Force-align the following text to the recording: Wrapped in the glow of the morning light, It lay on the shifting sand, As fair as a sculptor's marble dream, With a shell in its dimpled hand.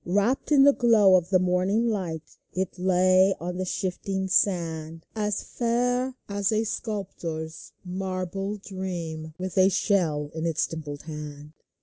Wrapped 0.03 0.51
in 0.51 0.63
the 0.63 0.73
glow 0.73 1.15
of 1.15 1.29
the 1.29 1.37
morning 1.37 1.87
light, 1.87 2.35
It 2.53 2.79
lay 2.79 3.35
on 3.39 3.57
the 3.57 3.65
shifting 3.65 4.27
sand, 4.27 5.05
As 5.15 5.43
fair 5.43 6.15
as 6.27 6.51
a 6.51 6.63
sculptor's 6.63 7.73
marble 7.85 8.57
dream, 8.57 9.35
With 9.37 9.59
a 9.59 9.69
shell 9.69 10.31
in 10.33 10.47
its 10.47 10.65
dimpled 10.65 11.03
hand. 11.03 11.53